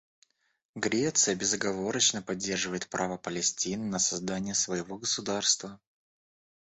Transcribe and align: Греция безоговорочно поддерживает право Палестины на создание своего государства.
Греция 0.73 1.35
безоговорочно 1.35 2.23
поддерживает 2.23 2.87
право 2.89 3.17
Палестины 3.17 3.85
на 3.85 3.99
создание 3.99 4.55
своего 4.55 4.97
государства. 4.97 5.79